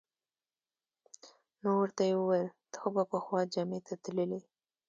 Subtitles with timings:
[1.61, 4.39] نو ورته یې وویل: ته خو به پخوا جمعې ته تللې.